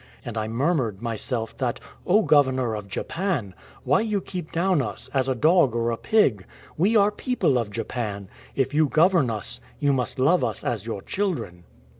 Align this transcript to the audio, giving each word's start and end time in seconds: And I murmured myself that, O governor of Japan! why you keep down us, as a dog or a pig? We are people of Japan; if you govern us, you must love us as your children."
And 0.25 0.35
I 0.35 0.47
murmured 0.47 0.99
myself 0.99 1.55
that, 1.59 1.79
O 2.07 2.23
governor 2.23 2.73
of 2.75 2.87
Japan! 2.87 3.53
why 3.83 4.01
you 4.01 4.19
keep 4.19 4.51
down 4.51 4.81
us, 4.81 5.11
as 5.13 5.27
a 5.29 5.35
dog 5.35 5.75
or 5.75 5.91
a 5.91 5.95
pig? 5.97 6.43
We 6.75 6.95
are 6.95 7.11
people 7.11 7.55
of 7.59 7.69
Japan; 7.69 8.27
if 8.55 8.73
you 8.73 8.87
govern 8.87 9.29
us, 9.29 9.59
you 9.79 9.93
must 9.93 10.17
love 10.17 10.43
us 10.43 10.63
as 10.63 10.87
your 10.87 11.03
children." 11.03 11.65